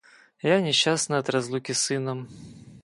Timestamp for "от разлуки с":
1.19-1.83